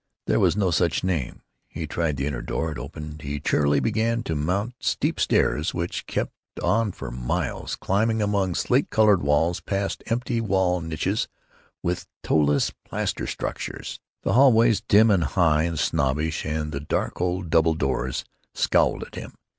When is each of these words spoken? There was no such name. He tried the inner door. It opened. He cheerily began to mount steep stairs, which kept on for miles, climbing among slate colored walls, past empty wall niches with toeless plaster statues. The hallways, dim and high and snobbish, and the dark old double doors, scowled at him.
There 0.25 0.39
was 0.39 0.57
no 0.57 0.71
such 0.71 1.03
name. 1.03 1.43
He 1.67 1.85
tried 1.85 2.17
the 2.17 2.25
inner 2.25 2.41
door. 2.41 2.71
It 2.71 2.79
opened. 2.79 3.21
He 3.21 3.39
cheerily 3.39 3.79
began 3.79 4.23
to 4.23 4.33
mount 4.33 4.73
steep 4.79 5.19
stairs, 5.19 5.75
which 5.75 6.07
kept 6.07 6.31
on 6.63 6.91
for 6.91 7.11
miles, 7.11 7.75
climbing 7.75 8.19
among 8.19 8.55
slate 8.55 8.89
colored 8.89 9.21
walls, 9.21 9.59
past 9.59 10.01
empty 10.07 10.41
wall 10.41 10.81
niches 10.81 11.27
with 11.83 12.07
toeless 12.23 12.71
plaster 12.83 13.27
statues. 13.27 13.99
The 14.23 14.33
hallways, 14.33 14.81
dim 14.81 15.11
and 15.11 15.23
high 15.23 15.65
and 15.65 15.77
snobbish, 15.77 16.47
and 16.47 16.71
the 16.71 16.79
dark 16.79 17.21
old 17.21 17.51
double 17.51 17.75
doors, 17.75 18.25
scowled 18.55 19.03
at 19.03 19.13
him. 19.13 19.35